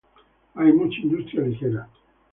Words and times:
Hay 0.55 0.71
mucha 0.73 0.99
industria 1.01 1.43
ligera. 1.43 1.87